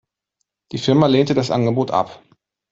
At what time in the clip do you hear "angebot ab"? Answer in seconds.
1.51-2.23